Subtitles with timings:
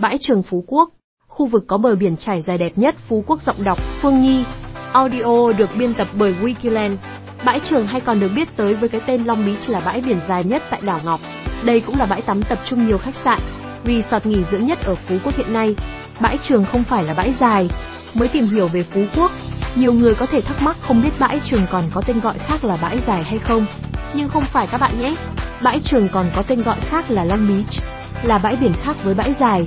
[0.00, 0.90] Bãi trường Phú Quốc,
[1.26, 4.44] khu vực có bờ biển trải dài đẹp nhất Phú Quốc giọng đọc Phương Nhi.
[4.92, 6.96] Audio được biên tập bởi Wikiland.
[7.44, 10.20] Bãi trường hay còn được biết tới với cái tên Long Beach là bãi biển
[10.28, 11.20] dài nhất tại đảo Ngọc.
[11.64, 13.38] Đây cũng là bãi tắm tập trung nhiều khách sạn,
[13.84, 15.76] resort nghỉ dưỡng nhất ở Phú Quốc hiện nay.
[16.20, 17.68] Bãi trường không phải là bãi dài.
[18.14, 19.30] Mới tìm hiểu về Phú Quốc,
[19.76, 22.64] nhiều người có thể thắc mắc không biết bãi trường còn có tên gọi khác
[22.64, 23.66] là bãi dài hay không.
[24.14, 25.14] Nhưng không phải các bạn nhé.
[25.62, 27.84] Bãi trường còn có tên gọi khác là Long Beach,
[28.24, 29.66] là bãi biển khác với bãi dài.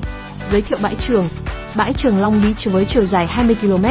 [0.52, 1.30] Giới thiệu bãi trường,
[1.76, 3.86] bãi trường Long Beach với chiều dài 20 km.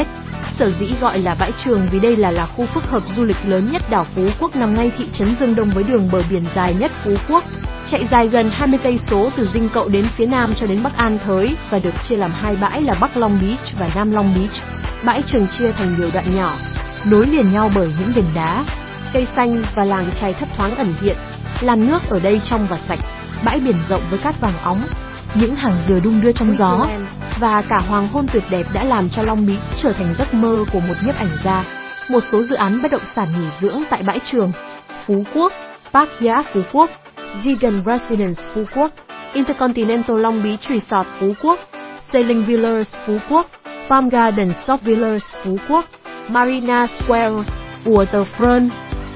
[0.59, 3.37] Sở dĩ gọi là bãi trường vì đây là là khu phức hợp du lịch
[3.47, 6.43] lớn nhất đảo Phú Quốc nằm ngay thị trấn Dương Đông với đường bờ biển
[6.55, 7.45] dài nhất Phú Quốc,
[7.91, 10.97] chạy dài gần 20 cây số từ Dinh Cậu đến phía nam cho đến Bắc
[10.97, 14.35] An Thới và được chia làm hai bãi là Bắc Long Beach và Nam Long
[14.35, 14.63] Beach.
[15.05, 16.55] Bãi trường chia thành nhiều đoạn nhỏ,
[17.05, 18.65] nối liền nhau bởi những gành đá,
[19.13, 21.17] cây xanh và làng chài thấp thoáng ẩn hiện.
[21.61, 22.99] Làn nước ở đây trong và sạch,
[23.45, 24.83] bãi biển rộng với cát vàng óng,
[25.35, 26.87] những hàng dừa đung đưa trong gió
[27.41, 30.65] và cả hoàng hôn tuyệt đẹp đã làm cho Long Beach trở thành giấc mơ
[30.73, 31.65] của một nhiếp ảnh gia.
[32.09, 34.53] Một số dự án bất động sản nghỉ dưỡng tại bãi trường
[35.07, 35.53] Phú Quốc,
[35.93, 36.91] Park Yacht Phú Quốc,
[37.45, 38.91] Vegan Residence Phú Quốc,
[39.33, 41.59] Intercontinental Long Beach Resort Phú Quốc,
[42.13, 43.47] Sailing Villas Phú Quốc,
[43.91, 45.85] Palm Garden Shop Villas Phú Quốc,
[46.29, 47.37] Marina Square,
[47.85, 48.69] Waterfront.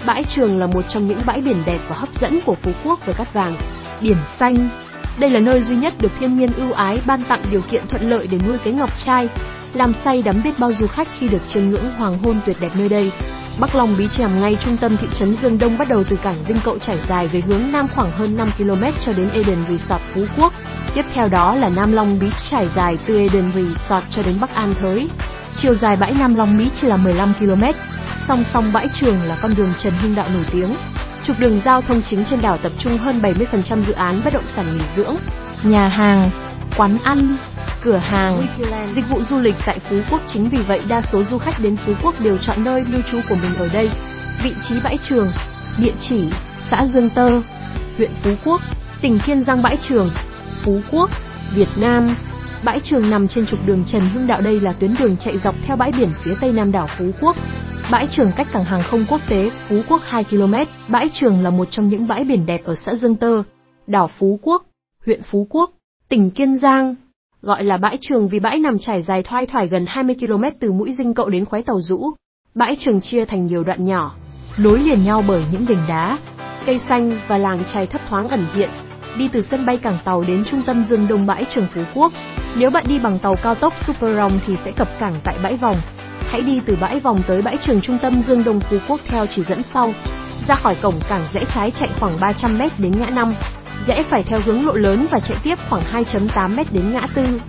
[0.07, 3.07] Bãi trường là một trong những bãi biển đẹp và hấp dẫn của Phú Quốc
[3.07, 3.57] với cát vàng,
[4.01, 4.69] biển xanh.
[5.19, 8.11] Đây là nơi duy nhất được thiên nhiên ưu ái ban tặng điều kiện thuận
[8.11, 9.29] lợi để nuôi cái ngọc trai,
[9.73, 12.71] làm say đắm biết bao du khách khi được chiêm ngưỡng hoàng hôn tuyệt đẹp
[12.75, 13.13] nơi đây.
[13.61, 16.37] Bắc Long Bí Tràm ngay trung tâm thị trấn Dương Đông bắt đầu từ cảng
[16.49, 20.03] Dinh Cậu trải dài về hướng nam khoảng hơn 5 km cho đến Eden Resort
[20.15, 20.53] Phú Quốc.
[20.95, 24.55] Tiếp theo đó là Nam Long Bí trải dài từ Eden Resort cho đến Bắc
[24.55, 25.09] An Thới.
[25.63, 27.63] Chiều dài bãi Nam Long Beach là 15 km.
[28.29, 30.75] Song song bãi trường là con đường Trần Hưng Đạo nổi tiếng.
[31.27, 34.45] Trục đường giao thông chính trên đảo tập trung hơn 70% dự án bất động
[34.57, 35.17] sản nghỉ dưỡng,
[35.63, 36.31] nhà hàng,
[36.77, 37.37] quán ăn,
[37.83, 38.47] cửa hàng,
[38.95, 41.77] dịch vụ du lịch tại Phú Quốc chính vì vậy đa số du khách đến
[41.77, 43.91] Phú Quốc đều chọn nơi lưu trú của mình ở đây.
[44.43, 45.33] Vị trí bãi trường,
[45.79, 46.29] địa chỉ,
[46.71, 47.31] xã Dương Tơ,
[47.97, 48.61] huyện Phú Quốc,
[49.03, 50.11] tỉnh Kiên Giang bãi trường,
[50.65, 51.11] Phú Quốc,
[51.55, 52.17] Việt Nam.
[52.65, 55.55] Bãi trường nằm trên trục đường Trần Hưng Đạo đây là tuyến đường chạy dọc
[55.67, 57.37] theo bãi biển phía tây nam đảo Phú Quốc.
[57.91, 60.55] Bãi trường cách cảng hàng không quốc tế Phú Quốc 2 km.
[60.89, 63.43] Bãi trường là một trong những bãi biển đẹp ở xã Dương Tơ,
[63.87, 64.67] đảo Phú Quốc,
[65.07, 65.71] huyện Phú Quốc,
[66.09, 66.95] tỉnh Kiên Giang.
[67.43, 70.73] Gọi là bãi trường vì bãi nằm trải dài thoai thoải gần 20 km từ
[70.73, 72.11] mũi Dinh Cậu đến khoái tàu Dũ.
[72.55, 74.15] Bãi trường chia thành nhiều đoạn nhỏ,
[74.59, 76.19] nối liền nhau bởi những đỉnh đá,
[76.67, 78.71] cây xanh và làng chài thấp thoáng ẩn hiện.
[79.19, 82.13] Đi từ sân bay cảng tàu đến trung tâm Dương Đông bãi trường Phú Quốc.
[82.57, 85.57] Nếu bạn đi bằng tàu cao tốc Super Rong thì sẽ cập cảng tại bãi
[85.57, 85.77] vòng.
[86.37, 89.27] Hãy đi từ bãi vòng tới bãi trường trung tâm Dương Đông Phú Quốc theo
[89.27, 89.93] chỉ dẫn sau.
[90.49, 93.35] Ra khỏi cổng cảng rẽ trái chạy khoảng 300 m đến ngã 5,
[93.87, 97.41] rẽ phải theo hướng lộ lớn và chạy tiếp khoảng 2.8 m đến ngã tư.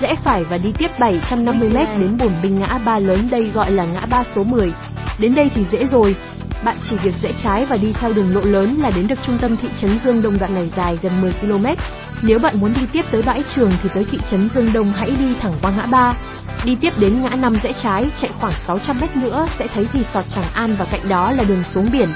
[0.00, 3.70] Rẽ phải và đi tiếp 750 m đến bồn binh ngã ba lớn đây gọi
[3.70, 4.72] là ngã ba số 10.
[5.18, 6.16] Đến đây thì dễ rồi.
[6.64, 9.38] Bạn chỉ việc rẽ trái và đi theo đường lộ lớn là đến được trung
[9.38, 11.66] tâm thị trấn Dương Đông đoạn này dài gần 10 km.
[12.22, 15.10] Nếu bạn muốn đi tiếp tới bãi trường thì tới thị trấn Dương Đông hãy
[15.10, 16.14] đi thẳng qua ngã ba.
[16.64, 20.34] Đi tiếp đến ngã năm rẽ trái, chạy khoảng 600 mét nữa sẽ thấy resort
[20.34, 22.08] Tràng An và cạnh đó là đường xuống biển.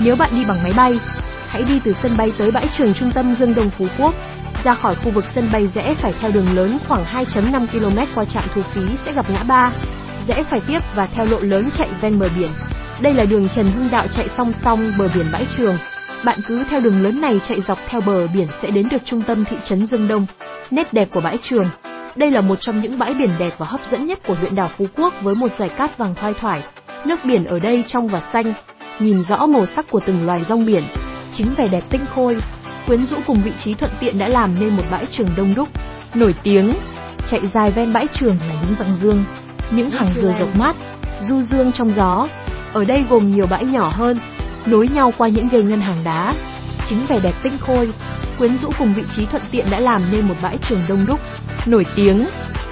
[0.00, 0.98] Nếu bạn đi bằng máy bay,
[1.48, 4.14] hãy đi từ sân bay tới bãi trường trung tâm Dương Đông Phú Quốc.
[4.64, 8.24] Ra khỏi khu vực sân bay rẽ phải theo đường lớn khoảng 2.5 km qua
[8.24, 9.72] trạm thu phí sẽ gặp ngã ba.
[10.28, 12.50] Rẽ phải tiếp và theo lộ lớn chạy ven bờ biển.
[13.00, 15.76] Đây là đường Trần Hưng Đạo chạy song song bờ biển bãi trường.
[16.24, 19.22] Bạn cứ theo đường lớn này chạy dọc theo bờ biển sẽ đến được trung
[19.22, 20.26] tâm thị trấn Dương Đông.
[20.70, 21.68] Nét đẹp của bãi trường.
[22.16, 24.70] Đây là một trong những bãi biển đẹp và hấp dẫn nhất của huyện đảo
[24.78, 26.62] Phú Quốc với một dải cát vàng thoai thoải.
[27.06, 28.54] Nước biển ở đây trong và xanh,
[28.98, 30.82] nhìn rõ màu sắc của từng loài rong biển.
[31.32, 32.36] Chính vẻ đẹp tinh khôi,
[32.86, 35.68] quyến rũ cùng vị trí thuận tiện đã làm nên một bãi trường đông đúc,
[36.14, 36.74] nổi tiếng.
[37.30, 39.24] Chạy dài ven bãi trường là những rặng dương,
[39.70, 40.76] những hàng dừa rộng mát,
[41.28, 42.28] du dương trong gió.
[42.72, 44.18] Ở đây gồm nhiều bãi nhỏ hơn,
[44.66, 46.34] nối nhau qua những ghề ngân hàng đá.
[46.88, 47.92] Chính vẻ đẹp tinh khôi,
[48.38, 51.20] quyến rũ cùng vị trí thuận tiện đã làm nên một bãi trường đông đúc,
[51.66, 52.28] nổi tiếng.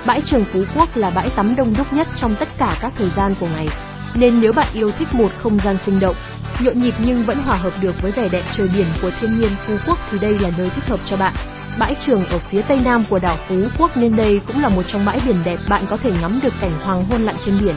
[0.06, 3.10] Bãi trường Phú Quốc là bãi tắm đông đúc nhất trong tất cả các thời
[3.16, 3.68] gian của ngày.
[4.14, 6.16] Nên nếu bạn yêu thích một không gian sinh động,
[6.60, 9.50] nhộn nhịp nhưng vẫn hòa hợp được với vẻ đẹp trời biển của thiên nhiên
[9.66, 11.34] Phú Quốc thì đây là nơi thích hợp cho bạn.
[11.78, 14.82] Bãi trường ở phía tây nam của đảo Phú Quốc nên đây cũng là một
[14.88, 17.74] trong bãi biển đẹp bạn có thể ngắm được cảnh hoàng hôn lặn trên biển.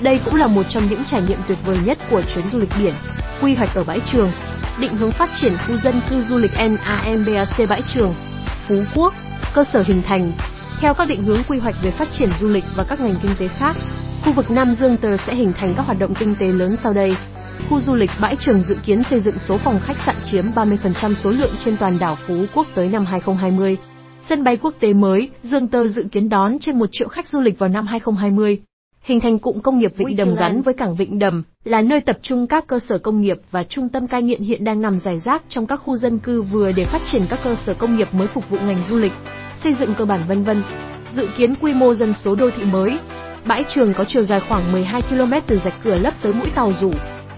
[0.00, 2.70] Đây cũng là một trong những trải nghiệm tuyệt vời nhất của chuyến du lịch
[2.78, 2.94] biển.
[3.42, 4.32] Quy hoạch ở bãi trường,
[4.80, 8.14] định hướng phát triển khu dân cư du lịch NAMBAC bãi trường,
[8.68, 9.14] Phú Quốc,
[9.54, 10.32] cơ sở hình thành.
[10.80, 13.30] Theo các định hướng quy hoạch về phát triển du lịch và các ngành kinh
[13.38, 13.76] tế khác,
[14.24, 16.92] khu vực Nam Dương Tờ sẽ hình thành các hoạt động kinh tế lớn sau
[16.92, 17.16] đây.
[17.70, 21.14] Khu du lịch Bãi Trường dự kiến xây dựng số phòng khách sạn chiếm 30%
[21.14, 23.76] số lượng trên toàn đảo Phú Quốc tới năm 2020.
[24.28, 27.40] Sân bay quốc tế mới, Dương Tơ dự kiến đón trên 1 triệu khách du
[27.40, 28.60] lịch vào năm 2020.
[29.06, 32.18] Hình thành cụm công nghiệp Vịnh Đầm gắn với cảng Vịnh Đầm, là nơi tập
[32.22, 35.20] trung các cơ sở công nghiệp và trung tâm cai nghiện hiện đang nằm rải
[35.20, 38.08] rác trong các khu dân cư vừa để phát triển các cơ sở công nghiệp
[38.14, 39.12] mới phục vụ ngành du lịch,
[39.64, 40.62] xây dựng cơ bản vân vân.
[41.16, 42.98] Dự kiến quy mô dân số đô thị mới.
[43.46, 46.72] Bãi trường có chiều dài khoảng 12 km từ rạch cửa lấp tới mũi tàu
[46.80, 46.92] rủ,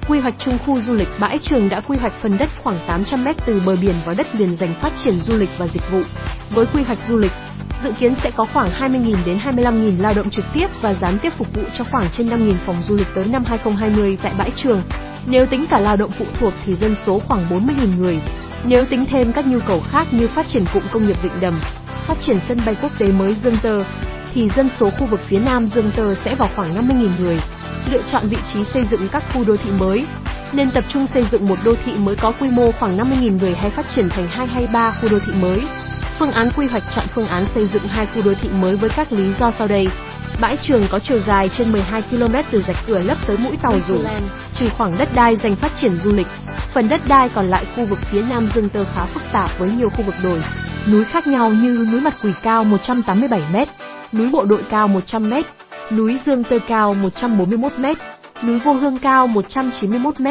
[0.08, 3.24] Quy hoạch chung khu du lịch Bãi Trường đã quy hoạch phần đất khoảng 800
[3.24, 6.02] m từ bờ biển vào đất liền dành phát triển du lịch và dịch vụ.
[6.50, 7.32] Với quy hoạch du lịch,
[7.82, 11.32] dự kiến sẽ có khoảng 20.000 đến 25.000 lao động trực tiếp và gián tiếp
[11.38, 14.82] phục vụ cho khoảng trên 5.000 phòng du lịch tới năm 2020 tại Bãi Trường.
[15.26, 18.20] Nếu tính cả lao động phụ thuộc thì dân số khoảng 40.000 người.
[18.64, 21.60] Nếu tính thêm các nhu cầu khác như phát triển cụm công nghiệp Vịnh Đầm,
[22.06, 23.84] phát triển sân bay quốc tế mới Dương Tơ,
[24.34, 27.40] thì dân số khu vực phía Nam Dương Tơ sẽ vào khoảng 50.000 người
[27.90, 30.06] lựa chọn vị trí xây dựng các khu đô thị mới,
[30.52, 33.54] nên tập trung xây dựng một đô thị mới có quy mô khoảng 50.000 người
[33.54, 35.62] hay phát triển thành 2 hay 3 khu đô thị mới.
[36.18, 38.90] Phương án quy hoạch chọn phương án xây dựng hai khu đô thị mới với
[38.96, 39.88] các lý do sau đây.
[40.40, 43.80] Bãi trường có chiều dài trên 12 km từ rạch cửa lấp tới mũi tàu
[43.88, 43.98] rủ,
[44.54, 46.26] trừ khoảng đất đai dành phát triển du lịch.
[46.74, 49.70] Phần đất đai còn lại khu vực phía Nam Dương Tơ khá phức tạp với
[49.70, 50.42] nhiều khu vực đồi,
[50.90, 53.56] núi khác nhau như núi Mặt Quỷ cao 187 m,
[54.18, 55.34] núi Bộ Đội cao 100 m,
[55.90, 57.84] núi Dương Tơ cao 141 m,
[58.46, 60.26] núi Vô Hương cao 191 m.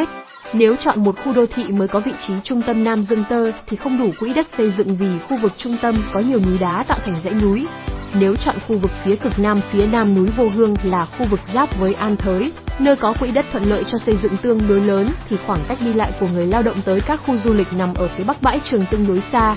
[0.54, 3.52] Nếu chọn một khu đô thị mới có vị trí trung tâm Nam Dương Tơ
[3.68, 6.58] thì không đủ quỹ đất xây dựng vì khu vực trung tâm có nhiều núi
[6.58, 7.68] đá tạo thành dãy núi.
[8.14, 11.40] Nếu chọn khu vực phía cực nam phía nam núi Vô Hương là khu vực
[11.54, 14.80] giáp với An Thới, nơi có quỹ đất thuận lợi cho xây dựng tương đối
[14.82, 17.74] lớn thì khoảng cách đi lại của người lao động tới các khu du lịch
[17.74, 19.56] nằm ở phía bắc bãi trường tương đối xa.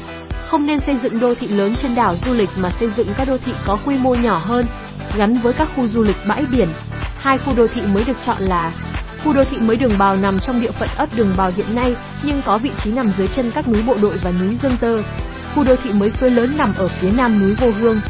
[0.48, 3.28] Không nên xây dựng đô thị lớn trên đảo du lịch mà xây dựng các
[3.28, 4.66] đô thị có quy mô nhỏ hơn,
[5.16, 6.68] gắn với các khu du lịch bãi biển.
[7.16, 8.72] Hai khu đô thị mới được chọn là
[9.24, 11.96] Khu đô thị mới Đường Bào nằm trong địa phận ấp Đường Bào hiện nay,
[12.22, 15.02] nhưng có vị trí nằm dưới chân các núi Bộ Đội và núi Dương Tơ.
[15.54, 18.00] Khu đô thị mới Suối Lớn nằm ở phía nam núi Vô Hương,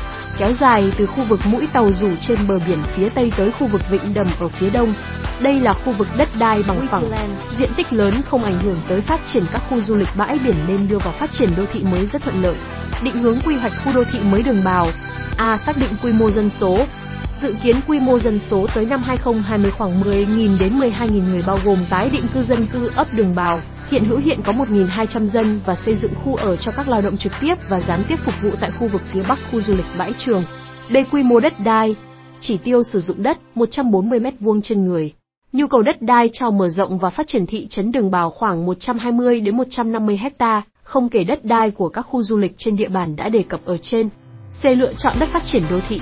[0.41, 3.67] kéo dài từ khu vực mũi tàu rủ trên bờ biển phía tây tới khu
[3.67, 4.95] vực Vịnh Đầm ở phía đông.
[5.41, 9.01] Đây là khu vực đất đai bằng phẳng, diện tích lớn không ảnh hưởng tới
[9.01, 11.85] phát triển các khu du lịch bãi biển nên đưa vào phát triển đô thị
[11.91, 12.55] mới rất thuận lợi.
[13.03, 14.91] Định hướng quy hoạch khu đô thị mới Đường Bào
[15.37, 15.59] A.
[15.67, 16.87] Xác định quy mô dân số
[17.43, 21.59] Dự kiến quy mô dân số tới năm 2020 khoảng 10.000 đến 12.000 người bao
[21.65, 23.61] gồm tái định cư dân cư ấp Đường Bào,
[23.91, 27.17] hiện hữu hiện có 1.200 dân và xây dựng khu ở cho các lao động
[27.17, 29.87] trực tiếp và gián tiếp phục vụ tại khu vực phía bắc khu du lịch
[29.99, 30.43] Bãi Trường.
[30.91, 30.97] B.
[31.13, 31.97] Quy mô đất đai
[32.41, 35.13] Chỉ tiêu sử dụng đất 140 m2 trên người.
[35.53, 38.67] Nhu cầu đất đai cho mở rộng và phát triển thị trấn Đường Bào khoảng
[38.67, 42.89] 120 đến 150 hecta, không kể đất đai của các khu du lịch trên địa
[42.89, 44.09] bàn đã đề cập ở trên.
[44.63, 44.65] C.
[44.65, 46.01] Lựa chọn đất phát triển đô thị.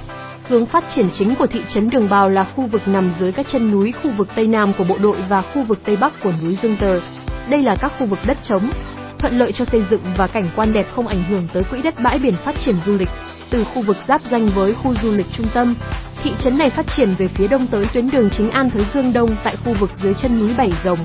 [0.48, 3.46] Hướng phát triển chính của thị trấn Đường Bào là khu vực nằm dưới các
[3.48, 6.32] chân núi khu vực Tây Nam của bộ đội và khu vực Tây Bắc của
[6.42, 7.00] núi Dương Tờ.
[7.48, 8.70] Đây là các khu vực đất trống,
[9.18, 11.94] thuận lợi cho xây dựng và cảnh quan đẹp không ảnh hưởng tới quỹ đất
[12.02, 13.08] bãi biển phát triển du lịch.
[13.50, 15.74] Từ khu vực giáp danh với khu du lịch trung tâm,
[16.22, 19.12] thị trấn này phát triển về phía đông tới tuyến đường chính An Thới Dương
[19.12, 20.98] Đông tại khu vực dưới chân núi Bảy Rồng.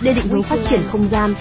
[0.00, 1.34] Để định hướng phát triển không gian,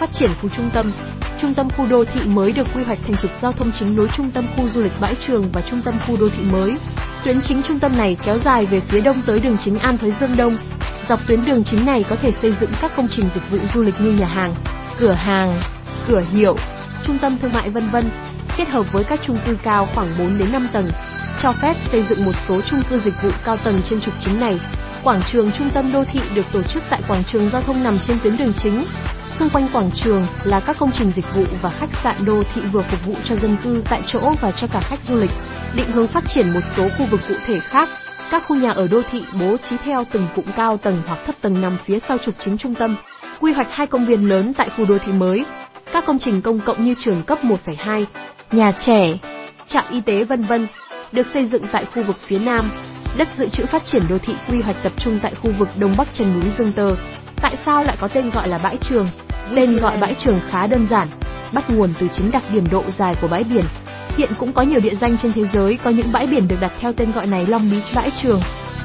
[0.00, 0.92] phát triển khu trung tâm,
[1.40, 4.08] Trung tâm khu đô thị mới được quy hoạch thành trục giao thông chính nối
[4.16, 6.76] trung tâm khu du lịch Bãi Trường và trung tâm khu đô thị mới.
[7.24, 10.12] Tuyến chính trung tâm này kéo dài về phía đông tới đường chính An Thới
[10.20, 10.56] Dương Đông.
[11.08, 13.82] Dọc tuyến đường chính này có thể xây dựng các công trình dịch vụ du
[13.82, 14.54] lịch như nhà hàng,
[14.98, 15.60] cửa hàng,
[16.08, 16.56] cửa hiệu,
[17.06, 18.10] trung tâm thương mại vân vân,
[18.56, 20.90] kết hợp với các chung cư cao khoảng 4 đến 5 tầng,
[21.42, 24.40] cho phép xây dựng một số chung cư dịch vụ cao tầng trên trục chính
[24.40, 24.60] này.
[25.02, 27.98] Quảng trường trung tâm đô thị được tổ chức tại quảng trường giao thông nằm
[28.06, 28.84] trên tuyến đường chính,
[29.38, 32.60] Xung quanh quảng trường là các công trình dịch vụ và khách sạn đô thị
[32.72, 35.30] vừa phục vụ cho dân cư tại chỗ và cho cả khách du lịch.
[35.76, 37.88] Định hướng phát triển một số khu vực cụ thể khác.
[38.30, 41.34] Các khu nhà ở đô thị bố trí theo từng cụm cao tầng hoặc thấp
[41.40, 42.96] tầng nằm phía sau trục chính trung tâm.
[43.40, 45.44] Quy hoạch hai công viên lớn tại khu đô thị mới.
[45.92, 48.04] Các công trình công cộng như trường cấp 1,2,
[48.52, 49.18] nhà trẻ,
[49.66, 50.66] trạm y tế vân vân
[51.12, 52.70] được xây dựng tại khu vực phía nam.
[53.16, 55.94] Đất dự trữ phát triển đô thị quy hoạch tập trung tại khu vực đông
[55.98, 56.96] bắc chân núi Dương Tơ.
[57.42, 59.08] Tại sao lại có tên gọi là bãi trường?
[59.56, 61.08] Tên gọi bãi trường khá đơn giản,
[61.52, 63.64] bắt nguồn từ chính đặc điểm độ dài của bãi biển.
[64.16, 66.72] Hiện cũng có nhiều địa danh trên thế giới có những bãi biển được đặt
[66.80, 68.40] theo tên gọi này Long Beach bãi trường,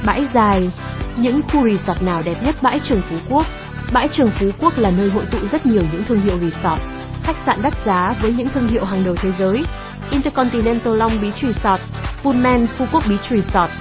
[0.05, 0.71] bãi dài.
[1.17, 3.45] Những khu resort nào đẹp nhất bãi trường Phú Quốc?
[3.93, 6.81] Bãi trường Phú Quốc là nơi hội tụ rất nhiều những thương hiệu resort,
[7.23, 9.63] khách sạn đắt giá với những thương hiệu hàng đầu thế giới.
[10.11, 11.81] Intercontinental Long Beach Resort,
[12.23, 13.71] Pullman Phú Quốc Beach Resort,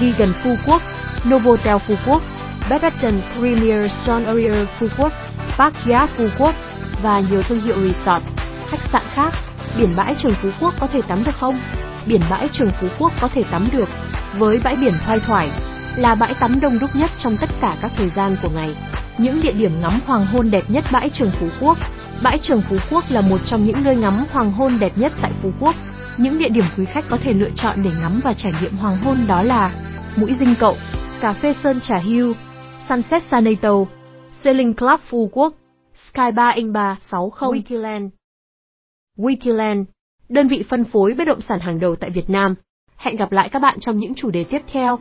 [0.00, 0.82] Vegan Phú Quốc,
[1.28, 2.22] Novotel Phú Quốc,
[2.70, 5.12] Beverton Premier John Area Phú Quốc,
[5.58, 6.54] Park Yacht Phú Quốc
[7.02, 8.24] và nhiều thương hiệu resort,
[8.70, 9.32] khách sạn khác.
[9.78, 11.58] Biển bãi Trường Phú Quốc có thể tắm được không?
[12.06, 13.88] Biển bãi Trường Phú Quốc có thể tắm được,
[14.38, 15.50] với bãi biển thoai thoải,
[15.96, 18.76] là bãi tắm đông đúc nhất trong tất cả các thời gian của ngày.
[19.18, 21.78] Những địa điểm ngắm hoàng hôn đẹp nhất bãi Trường Phú Quốc.
[22.22, 25.32] Bãi Trường Phú Quốc là một trong những nơi ngắm hoàng hôn đẹp nhất tại
[25.42, 25.74] Phú Quốc.
[26.16, 28.96] Những địa điểm quý khách có thể lựa chọn để ngắm và trải nghiệm hoàng
[28.96, 29.72] hôn đó là
[30.16, 30.76] Mũi Dinh Cậu,
[31.20, 32.34] Cà phê Sơn Trà Hưu,
[32.88, 33.74] Sunset Sanato,
[34.44, 35.54] Sailing Club Phú Quốc,
[35.94, 38.15] Sky Bar Inc 360 Wikiland.
[39.16, 39.84] Wikiland,
[40.28, 42.54] đơn vị phân phối bất động sản hàng đầu tại Việt Nam.
[42.96, 44.98] Hẹn gặp lại các bạn trong những chủ đề tiếp theo.